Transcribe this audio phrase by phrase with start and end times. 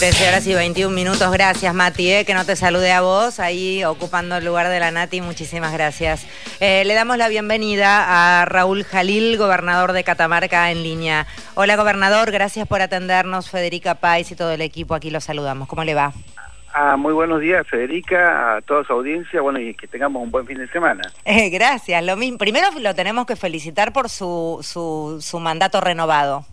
[0.00, 1.30] 13 horas y 21 minutos.
[1.30, 4.90] Gracias, Mati, eh, que no te salude a vos, ahí ocupando el lugar de la
[4.90, 5.20] Nati.
[5.20, 6.26] Muchísimas gracias.
[6.58, 11.26] Eh, le damos la bienvenida a Raúl Jalil, gobernador de Catamarca, en línea.
[11.54, 13.50] Hola, gobernador, gracias por atendernos.
[13.50, 15.68] Federica Pais y todo el equipo aquí los saludamos.
[15.68, 16.14] ¿Cómo le va?
[16.72, 20.46] Ah, muy buenos días, Federica, a toda su audiencia, bueno, y que tengamos un buen
[20.46, 21.02] fin de semana.
[21.26, 22.38] Eh, gracias, lo mismo.
[22.38, 26.46] Primero lo tenemos que felicitar por su, su, su mandato renovado.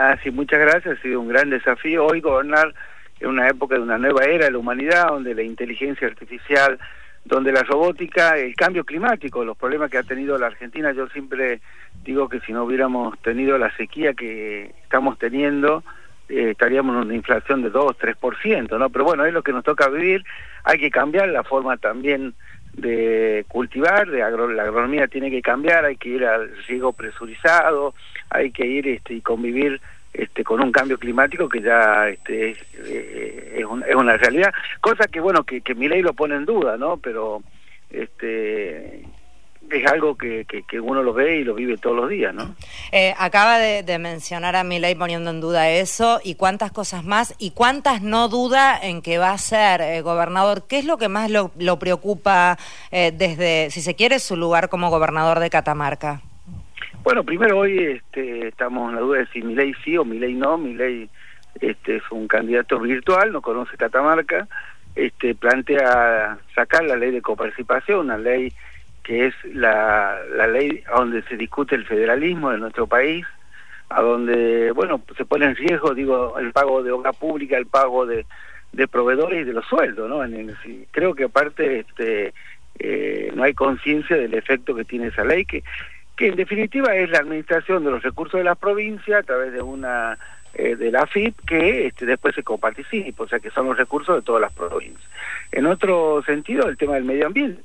[0.00, 0.96] Ah, sí, muchas gracias.
[0.96, 2.72] Ha sido un gran desafío hoy gobernar
[3.18, 6.78] en una época de una nueva era de la humanidad, donde la inteligencia artificial,
[7.24, 11.60] donde la robótica, el cambio climático, los problemas que ha tenido la Argentina, yo siempre
[12.04, 15.82] digo que si no hubiéramos tenido la sequía que estamos teniendo,
[16.28, 18.90] eh, estaríamos en una inflación de 2, 3%, ¿no?
[18.90, 20.22] Pero bueno, es lo que nos toca vivir,
[20.62, 22.34] hay que cambiar la forma también
[22.80, 27.94] de cultivar, de agro la agronomía tiene que cambiar, hay que ir al riego presurizado,
[28.30, 29.80] hay que ir este, y convivir
[30.12, 32.56] este, con un cambio climático que ya este, eh,
[33.56, 36.76] es, es, una realidad, cosa que bueno que, que mi ley lo pone en duda,
[36.76, 36.96] ¿no?
[36.96, 37.42] Pero
[37.90, 39.04] este
[39.70, 42.54] es algo que, que, uno lo ve y lo vive todos los días, ¿no?
[42.92, 47.34] Eh, acaba de, mencionar a mi ley poniendo en duda eso y cuántas cosas más
[47.38, 50.66] y cuántas no duda en que va a ser eh, gobernador.
[50.68, 52.56] ¿Qué es lo que más lo, lo preocupa
[52.90, 56.22] eh, desde, si se quiere, su lugar como gobernador de Catamarca?
[57.02, 60.18] Bueno, primero hoy este, estamos en la duda de si mi ley sí o mi
[60.18, 60.58] ley no.
[60.58, 61.08] Mi ley
[61.60, 64.46] este, es un candidato virtual, no conoce Catamarca,
[64.94, 68.52] este, plantea sacar la ley de coparticipación, una ley
[69.08, 73.24] que es la, la ley donde se discute el federalismo de nuestro país,
[73.88, 78.04] a donde, bueno, se pone en riesgo, digo, el pago de obra pública, el pago
[78.04, 78.26] de,
[78.72, 80.22] de proveedores y de los sueldos, ¿no?
[80.22, 80.54] En
[80.90, 82.34] creo que aparte este,
[82.78, 85.64] eh, no hay conciencia del efecto que tiene esa ley, que,
[86.14, 89.62] que en definitiva es la administración de los recursos de la provincia a través de
[89.62, 90.18] una
[90.52, 94.16] eh, de la FIP que este, después se coparticipa, o sea que son los recursos
[94.16, 95.08] de todas las provincias.
[95.50, 97.62] En otro sentido, el tema del medio ambiente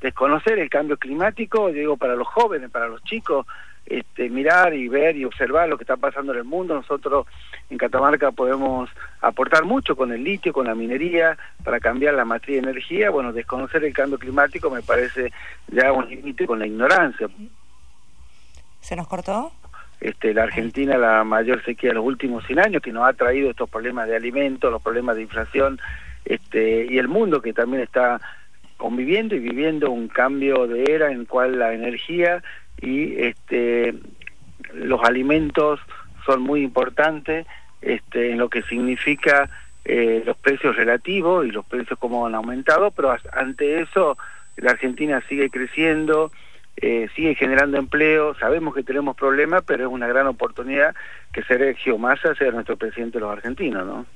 [0.00, 3.46] desconocer el cambio climático, digo, para los jóvenes, para los chicos,
[3.86, 6.74] este, mirar y ver y observar lo que está pasando en el mundo.
[6.74, 7.26] Nosotros
[7.70, 8.90] en Catamarca podemos
[9.20, 13.10] aportar mucho con el litio, con la minería, para cambiar la matriz de energía.
[13.10, 15.32] Bueno, desconocer el cambio climático me parece
[15.68, 17.28] ya un límite con la ignorancia.
[18.80, 19.52] ¿Se nos cortó?
[20.00, 23.50] Este, la Argentina la mayor sequía de los últimos 100 años que nos ha traído
[23.50, 25.80] estos problemas de alimentos, los problemas de inflación,
[26.24, 28.20] este, y el mundo que también está
[28.76, 32.42] conviviendo y viviendo un cambio de era en cual la energía
[32.80, 33.94] y este
[34.74, 35.80] los alimentos
[36.24, 37.46] son muy importantes
[37.80, 39.48] este en lo que significa
[39.84, 44.18] eh, los precios relativos y los precios como han aumentado pero ante eso
[44.56, 46.30] la Argentina sigue creciendo
[46.76, 50.94] eh, sigue generando empleo sabemos que tenemos problemas pero es una gran oportunidad
[51.32, 54.06] que Sergio Massa sea nuestro presidente de los argentinos ¿no?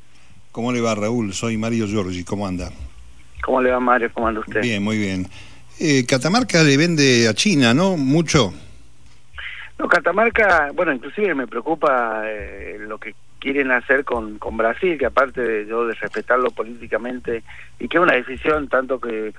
[0.53, 1.33] ¿Cómo le va Raúl?
[1.33, 2.71] Soy Mario Giorgi, ¿cómo anda?
[3.43, 4.11] ¿Cómo le va Mario?
[4.13, 4.61] ¿Cómo anda usted?
[4.63, 5.27] Bien, muy bien.
[5.79, 7.97] Eh, Catamarca le vende a China, ¿no?
[7.97, 8.53] Mucho.
[9.79, 15.07] No, Catamarca, bueno, inclusive me preocupa eh, lo que quieren hacer con, con Brasil, que
[15.07, 17.43] aparte de yo de respetarlo políticamente,
[17.79, 19.33] y que es una decisión tanto que,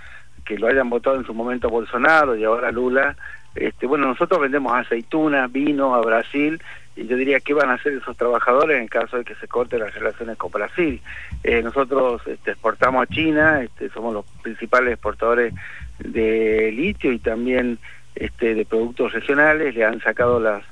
[0.44, 3.16] que lo hayan votado en su momento Bolsonaro y ahora Lula,
[3.56, 6.62] este, bueno, nosotros vendemos aceitunas, vino a Brasil
[6.96, 9.80] y yo diría qué van a hacer esos trabajadores en caso de que se corten
[9.80, 11.02] las relaciones con Brasil.
[11.44, 15.54] Eh, nosotros este, exportamos a China, este, somos los principales exportadores
[16.00, 17.80] de litio y también
[18.16, 20.64] este, de productos regionales, le han sacado las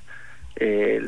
[0.62, 1.00] eh,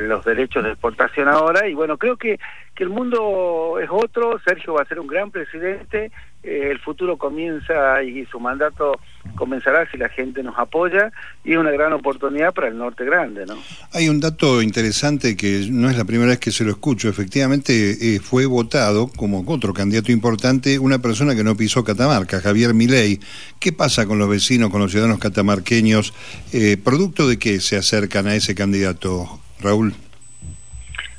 [0.00, 2.40] los derechos de exportación ahora y bueno, creo que,
[2.74, 6.10] que el mundo es otro, Sergio va a ser un gran presidente,
[6.42, 8.98] eh, el futuro comienza y su mandato
[9.36, 11.10] comenzará si la gente nos apoya
[11.44, 13.56] y es una gran oportunidad para el norte grande, ¿no?
[13.92, 17.08] Hay un dato interesante que no es la primera vez que se lo escucho.
[17.08, 22.74] Efectivamente, eh, fue votado como otro candidato importante una persona que no pisó Catamarca, Javier
[22.74, 23.20] Milei.
[23.58, 26.12] ¿Qué pasa con los vecinos, con los ciudadanos catamarqueños?
[26.52, 29.94] Eh, ¿Producto de qué se acercan a ese candidato, Raúl?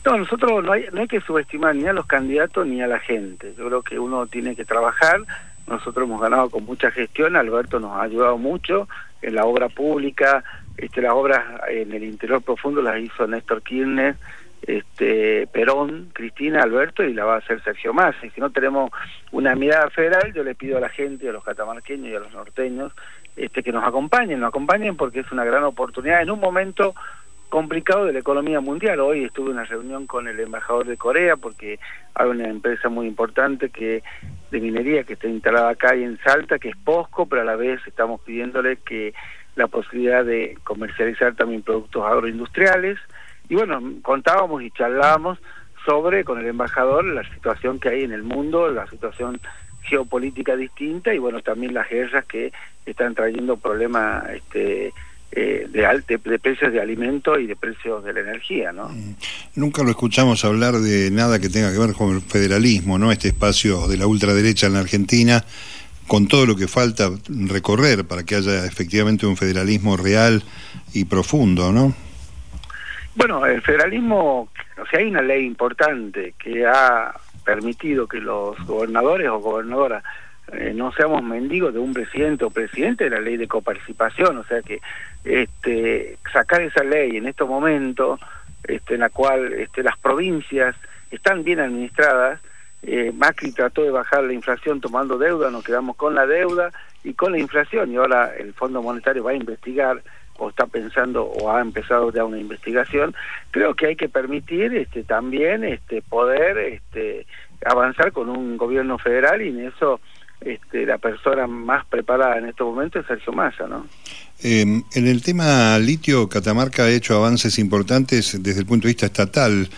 [0.05, 2.99] No, nosotros no hay, no hay que subestimar ni a los candidatos ni a la
[2.99, 3.53] gente.
[3.57, 5.21] Yo creo que uno tiene que trabajar.
[5.67, 8.87] Nosotros hemos ganado con mucha gestión, Alberto nos ha ayudado mucho
[9.23, 10.43] en la obra pública,
[10.77, 14.15] este, las obras en el interior profundo las hizo Néstor Kirchner,
[14.61, 18.27] este, Perón, Cristina, Alberto y la va a hacer Sergio Massa.
[18.27, 18.91] Y si no tenemos
[19.31, 22.31] una mirada federal, yo le pido a la gente, a los catamarqueños y a los
[22.31, 22.91] norteños,
[23.35, 26.21] este, que nos acompañen, nos acompañen porque es una gran oportunidad.
[26.21, 26.93] En un momento
[27.55, 28.99] complicado de la economía mundial.
[28.99, 31.79] Hoy estuve en una reunión con el embajador de Corea porque
[32.13, 34.03] hay una empresa muy importante que
[34.51, 37.55] de minería que está instalada acá y en Salta, que es POSCO, pero a la
[37.55, 39.13] vez estamos pidiéndole que
[39.55, 42.99] la posibilidad de comercializar también productos agroindustriales.
[43.47, 45.39] Y bueno, contábamos y charlábamos
[45.85, 49.39] sobre con el embajador la situación que hay en el mundo, la situación
[49.83, 52.51] geopolítica distinta y bueno, también las guerras que
[52.85, 54.91] están trayendo problemas este,
[55.37, 58.87] eh, de, de, precios de alimentos y de precios de la energía, ¿no?
[58.87, 59.15] Mm.
[59.55, 63.11] Nunca lo escuchamos hablar de nada que tenga que ver con el federalismo, ¿no?
[63.11, 65.43] Este espacio de la ultraderecha en la Argentina,
[66.07, 70.41] con todo lo que falta recorrer para que haya efectivamente un federalismo real
[70.93, 71.93] y profundo, ¿no?
[73.15, 74.47] Bueno, el federalismo,
[74.77, 80.01] o sea, hay una ley importante que ha permitido que los gobernadores o gobernadoras
[80.53, 84.44] eh, no seamos mendigos de un presidente o presidente de la ley de coparticipación, o
[84.44, 84.80] sea que
[85.24, 88.19] este, sacar esa ley en estos momentos,
[88.63, 90.75] este, en la cual este, las provincias
[91.09, 92.39] están bien administradas,
[92.83, 96.71] eh, Macri trató de bajar la inflación tomando deuda, nos quedamos con la deuda
[97.03, 100.03] y con la inflación, y ahora el Fondo Monetario va a investigar
[100.38, 103.15] o está pensando o ha empezado ya una investigación,
[103.51, 107.25] creo que hay que permitir este, también este, poder este,
[107.65, 110.00] avanzar con un gobierno federal y en eso
[110.41, 113.85] este, la persona más preparada en este momento es Sergio Massa, ¿no?
[114.43, 119.05] Em, en el tema litio, Catamarca ha hecho avances importantes desde el punto de vista
[119.05, 119.69] estatal.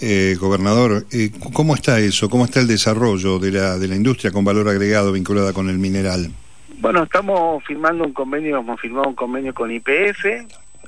[0.00, 2.28] Eh, gobernador, eh, ¿cómo está eso?
[2.28, 5.78] ¿Cómo está el desarrollo de la, de la industria con valor agregado vinculada con el
[5.78, 6.30] mineral?
[6.78, 10.26] Bueno, estamos firmando un convenio, hemos firmado un convenio con IPF,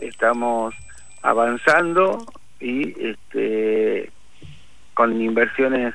[0.00, 0.74] estamos
[1.22, 2.26] avanzando
[2.60, 4.10] y este,
[4.92, 5.94] con inversiones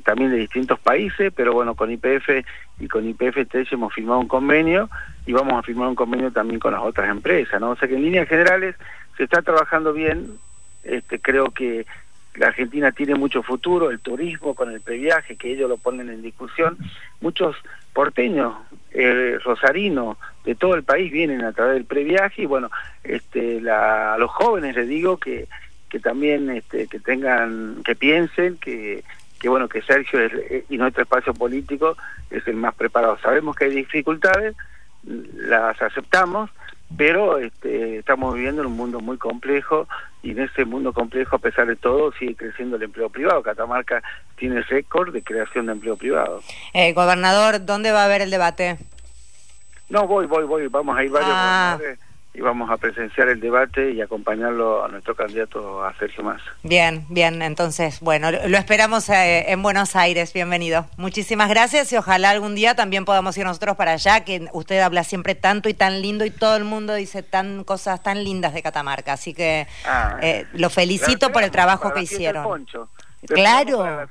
[0.00, 2.44] también de distintos países, pero bueno, con IPF
[2.78, 3.38] y con IPF
[3.72, 4.88] hemos firmado un convenio
[5.26, 7.70] y vamos a firmar un convenio también con las otras empresas, ¿no?
[7.70, 8.76] O sea que en líneas generales
[9.16, 10.26] se está trabajando bien,
[10.82, 11.86] este, creo que
[12.36, 16.22] la Argentina tiene mucho futuro, el turismo con el previaje, que ellos lo ponen en
[16.22, 16.78] discusión,
[17.20, 17.56] muchos
[17.92, 18.54] porteños,
[18.92, 22.70] eh, rosarinos de todo el país vienen a través del previaje y bueno,
[23.04, 25.48] este, la, a los jóvenes les digo que,
[25.88, 29.02] que también este, que tengan, que piensen que,
[29.40, 30.20] que bueno, que Sergio
[30.68, 31.96] y nuestro espacio político
[32.30, 33.18] es el más preparado.
[33.20, 34.54] Sabemos que hay dificultades,
[35.02, 36.50] las aceptamos,
[36.96, 39.88] pero este, estamos viviendo en un mundo muy complejo
[40.22, 43.42] y en ese mundo complejo, a pesar de todo, sigue creciendo el empleo privado.
[43.42, 44.02] Catamarca
[44.36, 46.42] tiene récord de creación de empleo privado.
[46.74, 48.76] Eh, gobernador, ¿dónde va a haber el debate?
[49.88, 50.66] No, voy, voy, voy.
[50.68, 51.78] Vamos a ir varios ah
[52.32, 56.44] y vamos a presenciar el debate y acompañarlo a nuestro candidato a Sergio Massa.
[56.62, 60.86] Bien, bien, entonces, bueno, lo esperamos eh, en Buenos Aires, bienvenido.
[60.96, 65.02] Muchísimas gracias y ojalá algún día también podamos ir nosotros para allá, que usted habla
[65.02, 68.62] siempre tanto y tan lindo y todo el mundo dice tan cosas tan lindas de
[68.62, 72.66] Catamarca, así que ah, eh, lo felicito por el trabajo que hicieron.
[73.26, 74.08] Claro.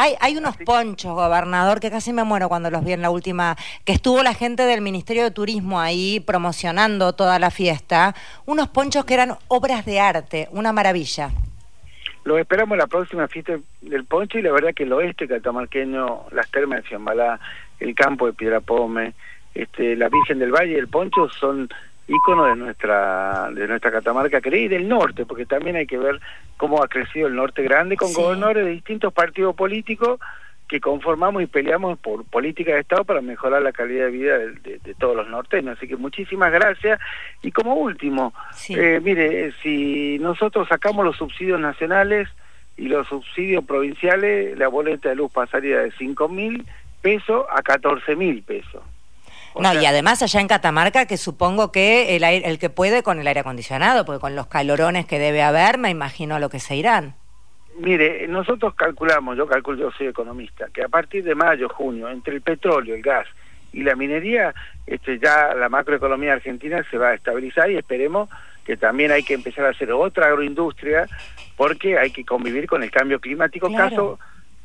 [0.00, 3.56] Hay, hay unos ponchos, gobernador, que casi me muero cuando los vi en la última,
[3.84, 8.14] que estuvo la gente del Ministerio de Turismo ahí promocionando toda la fiesta.
[8.46, 11.30] Unos ponchos que eran obras de arte, una maravilla.
[12.22, 16.26] Lo esperamos en la próxima fiesta del poncho y la verdad que el oeste catamarqueño,
[16.30, 17.40] las termas de Ciambalá,
[17.80, 19.14] el campo de Piedrapome,
[19.52, 21.68] este, la Virgen del Valle y el poncho son
[22.08, 26.20] ícono de nuestra de nuestra Catamarca querida y del norte, porque también hay que ver
[26.56, 30.18] cómo ha crecido el norte grande con gobernadores de distintos partidos políticos
[30.68, 34.94] que conformamos y peleamos por política de Estado para mejorar la calidad de vida de,
[34.98, 35.78] todos los norteños.
[35.78, 37.00] Así que muchísimas gracias.
[37.42, 38.34] Y como último,
[38.68, 42.28] eh, mire, si nosotros sacamos los subsidios nacionales
[42.76, 46.66] y los subsidios provinciales, la boleta de luz pasaría de 5 mil
[47.00, 48.82] pesos a 14 mil pesos
[49.58, 53.26] no, y además allá en Catamarca, que supongo que el, el que puede con el
[53.26, 56.76] aire acondicionado, porque con los calorones que debe haber, me imagino a lo que se
[56.76, 57.14] irán.
[57.78, 62.34] Mire, nosotros calculamos, yo calculo, yo soy economista, que a partir de mayo, junio, entre
[62.34, 63.26] el petróleo, el gas
[63.72, 64.52] y la minería,
[64.86, 68.28] este, ya la macroeconomía argentina se va a estabilizar y esperemos
[68.64, 71.06] que también hay que empezar a hacer otra agroindustria
[71.56, 73.72] porque hay que convivir con el cambio climático.
[73.72, 74.18] Caso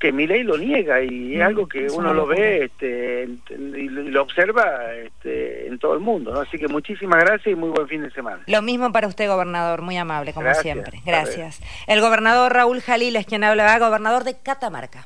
[0.03, 4.21] que ley lo niega y es mm, algo que uno lo ve este, y lo
[4.21, 6.33] observa este, en todo el mundo.
[6.33, 6.41] ¿no?
[6.41, 8.43] Así que muchísimas gracias y muy buen fin de semana.
[8.47, 11.01] Lo mismo para usted, gobernador, muy amable, como siempre.
[11.05, 11.61] Gracias.
[11.87, 15.05] El gobernador Raúl Jalil es quien habla, gobernador de Catamarca.